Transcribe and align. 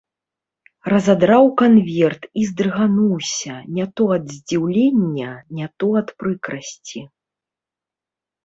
Разадраў 0.91 1.45
канверт 1.61 2.23
і 2.43 2.45
здрыгануўся 2.51 3.53
не 3.75 3.85
то 4.01 4.07
ад 4.17 4.25
здзіўлення, 4.39 5.31
не 5.59 5.67
то 5.85 5.91
ад 6.03 6.07
прыкрасці. 6.23 6.99